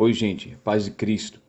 Oi, 0.00 0.12
gente, 0.12 0.56
paz 0.62 0.84
de 0.84 0.92
Cristo. 0.92 1.42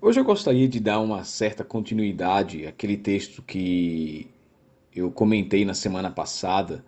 Hoje 0.00 0.20
eu 0.20 0.24
gostaria 0.24 0.68
de 0.68 0.78
dar 0.78 1.00
uma 1.00 1.24
certa 1.24 1.64
continuidade 1.64 2.68
àquele 2.68 2.96
texto 2.96 3.42
que 3.42 4.30
eu 4.94 5.10
comentei 5.10 5.64
na 5.64 5.74
semana 5.74 6.08
passada, 6.08 6.84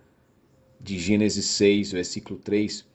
de 0.79 0.97
Gênesis 0.97 1.45
6, 1.47 1.91
versículo 1.91 2.39
3, 2.39 2.87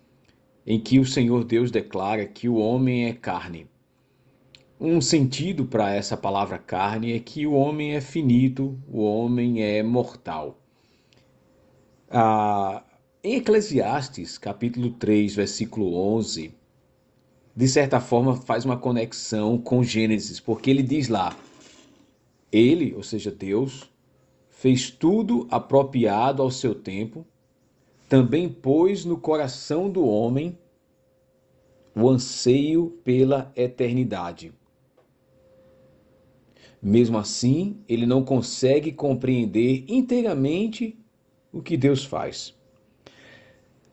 em 0.67 0.80
que 0.80 0.99
o 0.99 1.04
Senhor 1.04 1.44
Deus 1.44 1.71
declara 1.71 2.24
que 2.24 2.49
o 2.49 2.54
homem 2.54 3.10
é 3.10 3.12
carne. 3.12 3.67
Um 4.81 4.99
sentido 4.99 5.67
para 5.67 5.95
essa 5.95 6.17
palavra 6.17 6.56
carne 6.56 7.13
é 7.13 7.19
que 7.19 7.47
o 7.47 7.53
homem 7.53 7.92
é 7.95 8.01
finito, 8.01 8.81
o 8.90 9.03
homem 9.03 9.63
é 9.63 9.83
mortal. 9.83 10.58
Ah, 12.08 12.83
em 13.22 13.35
Eclesiastes, 13.35 14.38
capítulo 14.38 14.92
3, 14.92 15.35
versículo 15.35 15.95
11, 15.95 16.56
de 17.59 17.67
certa 17.67 17.98
forma, 17.98 18.37
faz 18.37 18.65
uma 18.65 18.77
conexão 18.77 19.59
com 19.59 19.83
Gênesis, 19.83 20.39
porque 20.39 20.71
ele 20.71 20.80
diz 20.80 21.09
lá: 21.09 21.37
Ele, 22.53 22.95
ou 22.95 23.03
seja, 23.03 23.33
Deus, 23.33 23.91
fez 24.49 24.93
tudo 24.93 25.45
apropriado 25.51 26.41
ao 26.41 26.52
seu 26.52 26.73
tempo, 26.73 27.27
também 28.09 28.49
pôs 28.49 29.05
no 29.05 29.19
coração 29.19 29.91
do 29.91 30.07
homem 30.07 30.57
o 31.97 32.09
anseio 32.09 32.97
pela 33.02 33.52
eternidade. 33.57 34.52
Mesmo 36.80 37.19
assim, 37.19 37.80
ele 37.88 38.07
não 38.07 38.25
consegue 38.25 38.93
compreender 38.93 39.85
inteiramente 39.88 40.97
o 41.52 41.61
que 41.61 41.77
Deus 41.77 42.05
faz. 42.05 42.57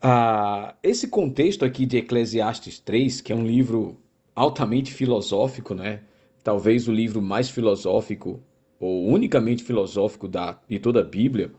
Ah, 0.02 0.76
esse 0.84 1.08
contexto 1.08 1.66
aqui 1.66 1.85
de 1.85 1.98
Eclesiastes 1.98 2.80
3, 2.80 3.22
que 3.22 3.34
é 3.34 3.36
um 3.36 3.45
livro 3.45 3.98
altamente 4.36 4.94
filosófico, 4.94 5.73
né? 5.73 6.02
talvez 6.45 6.88
o 6.88 6.92
livro 6.92 7.23
mais 7.23 7.50
filosófico 7.50 8.39
ou 8.80 9.08
unicamente 9.08 9.64
filosófico 9.64 10.28
da, 10.28 10.59
de 10.70 10.78
toda 10.78 11.00
a 11.00 11.03
Bíblia, 11.03 11.52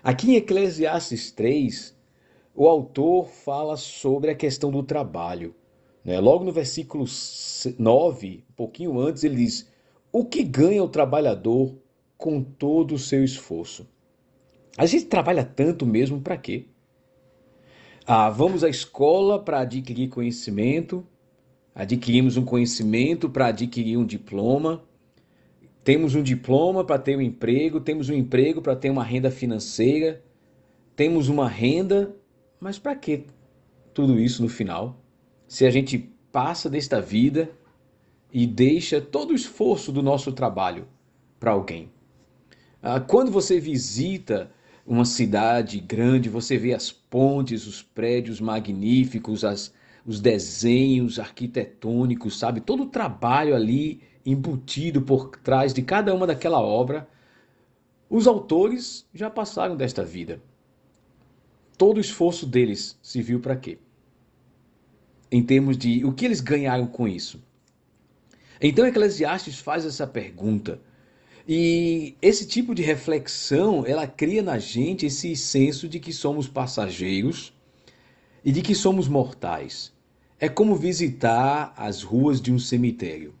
aqui 0.00 0.30
em 0.30 0.36
Eclesiastes 0.36 1.32
3, 1.32 1.98
o 2.54 2.68
autor 2.68 3.26
fala 3.26 3.76
sobre 3.76 4.30
a 4.30 4.34
questão 4.34 4.70
do 4.70 4.84
trabalho. 4.84 5.52
Né? 6.04 6.20
Logo 6.20 6.44
no 6.44 6.52
versículo 6.52 7.04
9, 7.76 8.44
um 8.48 8.54
pouquinho 8.54 9.00
antes, 9.00 9.24
ele 9.24 9.36
diz: 9.36 9.68
O 10.12 10.24
que 10.24 10.44
ganha 10.44 10.84
o 10.84 10.88
trabalhador 10.88 11.74
com 12.16 12.40
todo 12.42 12.94
o 12.94 12.98
seu 12.98 13.24
esforço? 13.24 13.88
A 14.78 14.86
gente 14.86 15.06
trabalha 15.06 15.44
tanto 15.44 15.84
mesmo 15.84 16.20
para 16.20 16.36
quê? 16.36 16.66
Ah, 18.04 18.28
vamos 18.28 18.64
à 18.64 18.68
escola 18.68 19.38
para 19.38 19.60
adquirir 19.60 20.08
conhecimento, 20.08 21.06
adquirimos 21.72 22.36
um 22.36 22.44
conhecimento 22.44 23.30
para 23.30 23.46
adquirir 23.46 23.96
um 23.96 24.04
diploma, 24.04 24.82
temos 25.84 26.16
um 26.16 26.22
diploma 26.22 26.84
para 26.84 26.98
ter 26.98 27.16
um 27.16 27.20
emprego, 27.20 27.80
temos 27.80 28.08
um 28.08 28.14
emprego 28.14 28.60
para 28.60 28.74
ter 28.74 28.90
uma 28.90 29.04
renda 29.04 29.30
financeira, 29.30 30.20
temos 30.96 31.28
uma 31.28 31.48
renda, 31.48 32.14
mas 32.58 32.76
para 32.76 32.96
que 32.96 33.24
tudo 33.94 34.18
isso 34.18 34.42
no 34.42 34.48
final? 34.48 35.00
Se 35.46 35.64
a 35.64 35.70
gente 35.70 35.96
passa 36.32 36.68
desta 36.68 37.00
vida 37.00 37.50
e 38.32 38.48
deixa 38.48 39.00
todo 39.00 39.30
o 39.30 39.36
esforço 39.36 39.92
do 39.92 40.02
nosso 40.02 40.32
trabalho 40.32 40.88
para 41.38 41.52
alguém. 41.52 41.88
Ah, 42.82 42.98
quando 42.98 43.30
você 43.30 43.60
visita 43.60 44.50
uma 44.86 45.04
cidade 45.04 45.78
grande, 45.78 46.28
você 46.28 46.58
vê 46.58 46.74
as 46.74 46.90
pontes, 46.90 47.66
os 47.66 47.82
prédios 47.82 48.40
magníficos, 48.40 49.44
as, 49.44 49.72
os 50.04 50.20
desenhos 50.20 51.18
arquitetônicos, 51.18 52.38
sabe? 52.38 52.60
Todo 52.60 52.84
o 52.84 52.88
trabalho 52.88 53.54
ali 53.54 54.02
embutido 54.24 55.02
por 55.02 55.30
trás 55.38 55.72
de 55.72 55.82
cada 55.82 56.14
uma 56.14 56.26
daquela 56.26 56.60
obra. 56.60 57.08
Os 58.08 58.26
autores 58.26 59.06
já 59.14 59.30
passaram 59.30 59.76
desta 59.76 60.04
vida. 60.04 60.42
Todo 61.78 61.96
o 61.96 62.00
esforço 62.00 62.46
deles 62.46 62.98
se 63.02 63.22
viu 63.22 63.40
para 63.40 63.56
quê? 63.56 63.78
Em 65.30 65.42
termos 65.42 65.76
de 65.78 66.04
o 66.04 66.12
que 66.12 66.24
eles 66.24 66.40
ganharam 66.40 66.86
com 66.86 67.08
isso. 67.08 67.42
Então 68.60 68.86
Eclesiastes 68.86 69.58
faz 69.58 69.84
essa 69.84 70.06
pergunta 70.06 70.80
e 71.46 72.14
esse 72.22 72.46
tipo 72.46 72.74
de 72.74 72.82
reflexão, 72.82 73.84
ela 73.84 74.06
cria 74.06 74.42
na 74.42 74.58
gente 74.58 75.06
esse 75.06 75.34
senso 75.34 75.88
de 75.88 75.98
que 75.98 76.12
somos 76.12 76.46
passageiros 76.46 77.52
e 78.44 78.52
de 78.52 78.62
que 78.62 78.74
somos 78.74 79.08
mortais. 79.08 79.92
É 80.38 80.48
como 80.48 80.76
visitar 80.76 81.72
as 81.76 82.02
ruas 82.02 82.40
de 82.40 82.52
um 82.52 82.58
cemitério. 82.58 83.34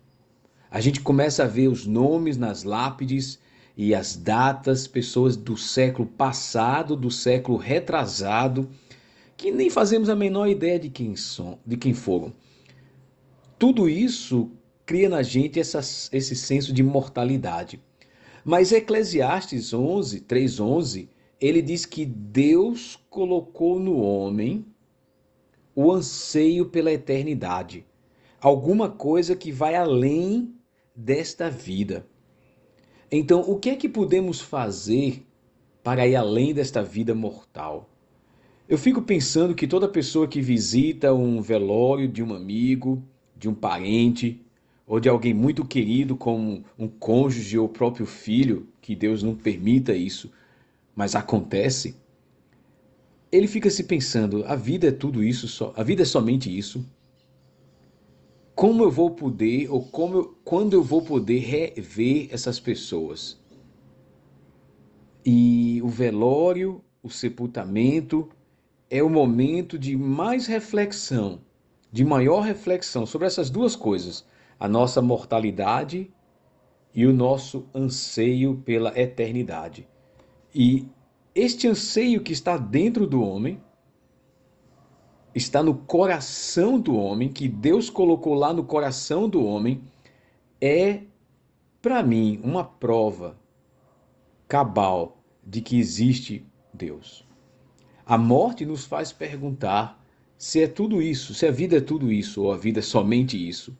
A 0.70 0.80
gente 0.80 1.00
começa 1.00 1.44
a 1.44 1.46
ver 1.46 1.68
os 1.68 1.86
nomes 1.86 2.36
nas 2.36 2.64
lápides 2.64 3.38
e 3.76 3.94
as 3.94 4.16
datas, 4.16 4.86
pessoas 4.86 5.36
do 5.36 5.56
século 5.56 6.08
passado, 6.08 6.96
do 6.96 7.10
século 7.10 7.56
retrasado, 7.56 8.68
que 9.36 9.50
nem 9.50 9.70
fazemos 9.70 10.08
a 10.08 10.16
menor 10.16 10.48
ideia 10.48 10.78
de 10.78 10.88
quem 10.88 11.14
são, 11.14 11.58
de 11.64 11.76
quem 11.76 11.94
foram. 11.94 12.32
Tudo 13.58 13.88
isso 13.88 14.50
cria 14.84 15.08
na 15.08 15.22
gente 15.22 15.60
essa, 15.60 15.78
esse 15.78 16.34
senso 16.34 16.72
de 16.72 16.82
mortalidade. 16.82 17.80
Mas 18.44 18.72
Eclesiastes 18.72 19.72
11, 19.72 20.20
3:11, 20.20 21.08
ele 21.40 21.62
diz 21.62 21.86
que 21.86 22.04
Deus 22.04 22.98
colocou 23.08 23.78
no 23.78 24.00
homem 24.00 24.66
o 25.74 25.92
anseio 25.92 26.66
pela 26.66 26.92
eternidade, 26.92 27.86
alguma 28.40 28.90
coisa 28.90 29.36
que 29.36 29.52
vai 29.52 29.74
além 29.74 30.54
desta 30.94 31.48
vida. 31.48 32.06
Então, 33.10 33.40
o 33.40 33.58
que 33.58 33.70
é 33.70 33.76
que 33.76 33.88
podemos 33.88 34.40
fazer 34.40 35.24
para 35.82 36.06
ir 36.06 36.16
além 36.16 36.52
desta 36.52 36.82
vida 36.82 37.14
mortal? 37.14 37.88
Eu 38.68 38.78
fico 38.78 39.02
pensando 39.02 39.54
que 39.54 39.66
toda 39.66 39.88
pessoa 39.88 40.26
que 40.26 40.40
visita 40.40 41.12
um 41.12 41.40
velório 41.40 42.08
de 42.08 42.22
um 42.22 42.34
amigo, 42.34 43.02
de 43.36 43.48
um 43.48 43.54
parente, 43.54 44.40
ou 44.92 45.00
de 45.00 45.08
alguém 45.08 45.32
muito 45.32 45.64
querido 45.64 46.14
como 46.14 46.62
um 46.78 46.86
cônjuge 46.86 47.58
ou 47.58 47.66
próprio 47.66 48.04
filho, 48.04 48.68
que 48.78 48.94
Deus 48.94 49.22
não 49.22 49.34
permita 49.34 49.94
isso, 49.94 50.30
mas 50.94 51.14
acontece, 51.14 51.96
ele 53.32 53.46
fica 53.46 53.70
se 53.70 53.84
pensando: 53.84 54.44
a 54.44 54.54
vida 54.54 54.88
é 54.88 54.92
tudo 54.92 55.24
isso 55.24 55.48
só, 55.48 55.72
a 55.78 55.82
vida 55.82 56.02
é 56.02 56.04
somente 56.04 56.54
isso. 56.54 56.84
Como 58.54 58.82
eu 58.82 58.90
vou 58.90 59.12
poder 59.12 59.70
ou 59.70 59.82
como 59.82 60.14
eu, 60.14 60.38
quando 60.44 60.74
eu 60.74 60.82
vou 60.82 61.00
poder 61.00 61.38
rever 61.38 62.28
essas 62.30 62.60
pessoas? 62.60 63.40
E 65.24 65.80
o 65.82 65.88
velório, 65.88 66.84
o 67.02 67.08
sepultamento 67.08 68.28
é 68.90 69.02
o 69.02 69.08
momento 69.08 69.78
de 69.78 69.96
mais 69.96 70.46
reflexão, 70.46 71.40
de 71.90 72.04
maior 72.04 72.42
reflexão 72.42 73.06
sobre 73.06 73.26
essas 73.26 73.48
duas 73.48 73.74
coisas 73.74 74.30
a 74.62 74.68
nossa 74.68 75.02
mortalidade 75.02 76.08
e 76.94 77.04
o 77.04 77.12
nosso 77.12 77.66
anseio 77.74 78.62
pela 78.64 78.96
eternidade. 78.96 79.88
E 80.54 80.86
este 81.34 81.66
anseio 81.66 82.22
que 82.22 82.32
está 82.32 82.56
dentro 82.56 83.04
do 83.04 83.20
homem, 83.24 83.60
está 85.34 85.64
no 85.64 85.74
coração 85.74 86.78
do 86.78 86.94
homem, 86.94 87.28
que 87.28 87.48
Deus 87.48 87.90
colocou 87.90 88.34
lá 88.34 88.52
no 88.52 88.62
coração 88.62 89.28
do 89.28 89.44
homem, 89.44 89.82
é, 90.60 91.00
para 91.80 92.00
mim, 92.00 92.40
uma 92.44 92.62
prova 92.62 93.36
cabal 94.46 95.20
de 95.42 95.60
que 95.60 95.76
existe 95.76 96.46
Deus. 96.72 97.26
A 98.06 98.16
morte 98.16 98.64
nos 98.64 98.84
faz 98.84 99.10
perguntar 99.10 100.00
se 100.38 100.62
é 100.62 100.68
tudo 100.68 101.02
isso, 101.02 101.34
se 101.34 101.46
a 101.46 101.50
vida 101.50 101.78
é 101.78 101.80
tudo 101.80 102.12
isso, 102.12 102.44
ou 102.44 102.52
a 102.52 102.56
vida 102.56 102.78
é 102.78 102.82
somente 102.82 103.36
isso. 103.36 103.76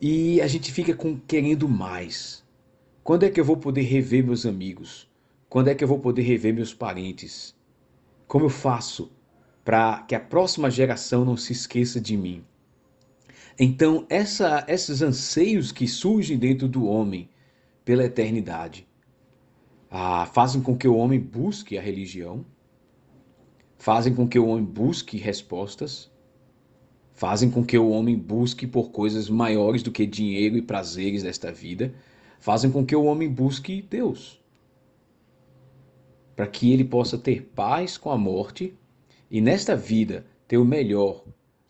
E 0.00 0.40
a 0.40 0.46
gente 0.46 0.72
fica 0.72 0.94
com, 0.94 1.18
querendo 1.18 1.68
mais. 1.68 2.44
Quando 3.02 3.24
é 3.24 3.30
que 3.30 3.40
eu 3.40 3.44
vou 3.44 3.56
poder 3.56 3.82
rever 3.82 4.24
meus 4.24 4.46
amigos? 4.46 5.10
Quando 5.48 5.68
é 5.68 5.74
que 5.74 5.82
eu 5.82 5.88
vou 5.88 5.98
poder 5.98 6.22
rever 6.22 6.54
meus 6.54 6.72
parentes? 6.72 7.56
Como 8.26 8.44
eu 8.44 8.50
faço 8.50 9.10
para 9.64 10.02
que 10.02 10.14
a 10.14 10.20
próxima 10.20 10.70
geração 10.70 11.24
não 11.24 11.36
se 11.36 11.52
esqueça 11.52 12.00
de 12.00 12.16
mim? 12.16 12.44
Então, 13.58 14.06
essa, 14.08 14.64
esses 14.68 15.02
anseios 15.02 15.72
que 15.72 15.88
surgem 15.88 16.38
dentro 16.38 16.68
do 16.68 16.86
homem 16.86 17.28
pela 17.84 18.04
eternidade 18.04 18.86
ah, 19.90 20.26
fazem 20.26 20.62
com 20.62 20.76
que 20.76 20.86
o 20.86 20.96
homem 20.96 21.18
busque 21.18 21.76
a 21.76 21.82
religião, 21.82 22.46
fazem 23.78 24.14
com 24.14 24.28
que 24.28 24.38
o 24.38 24.46
homem 24.46 24.64
busque 24.64 25.16
respostas, 25.16 26.10
fazem 27.18 27.50
com 27.50 27.64
que 27.64 27.76
o 27.76 27.90
homem 27.90 28.16
busque 28.16 28.64
por 28.64 28.92
coisas 28.92 29.28
maiores 29.28 29.82
do 29.82 29.90
que 29.90 30.06
dinheiro 30.06 30.56
e 30.56 30.62
prazeres 30.62 31.24
desta 31.24 31.50
vida, 31.50 31.92
fazem 32.38 32.70
com 32.70 32.86
que 32.86 32.94
o 32.94 33.02
homem 33.02 33.28
busque 33.28 33.82
Deus. 33.82 34.40
Para 36.36 36.46
que 36.46 36.72
ele 36.72 36.84
possa 36.84 37.18
ter 37.18 37.50
paz 37.56 37.98
com 37.98 38.12
a 38.12 38.16
morte 38.16 38.72
e 39.28 39.40
nesta 39.40 39.74
vida 39.74 40.26
ter 40.46 40.58
o 40.58 40.64
melhor 40.64 41.24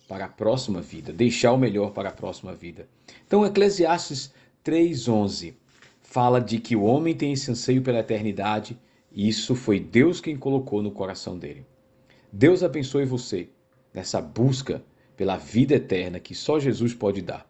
para 0.07 0.27
a 0.27 0.29
próxima 0.29 0.83
vida, 0.83 1.15
deixar 1.15 1.55
o 1.55 1.59
melhor 1.59 1.93
para 1.93 2.11
a 2.11 2.13
próxima 2.13 2.55
vida. 2.55 2.87
Então, 3.27 3.47
Eclesiastes 3.47 4.35
3:11 4.63 5.55
fala 6.03 6.43
de 6.43 6.59
que 6.59 6.77
o 6.77 6.83
homem 6.83 7.15
tem 7.15 7.33
esse 7.33 7.51
anseio 7.51 7.81
pela 7.81 8.01
eternidade, 8.01 8.79
e 9.11 9.27
isso 9.27 9.55
foi 9.55 9.81
Deus 9.81 10.21
quem 10.21 10.37
colocou 10.37 10.83
no 10.83 10.91
coração 10.91 11.39
dele. 11.39 11.65
Deus 12.31 12.63
abençoe 12.63 13.07
você 13.07 13.49
nessa 13.95 14.21
busca 14.21 14.85
pela 15.19 15.37
vida 15.37 15.75
eterna 15.75 16.21
que 16.21 16.33
só 16.33 16.61
Jesus 16.61 16.95
pode 16.95 17.21
dar. 17.21 17.48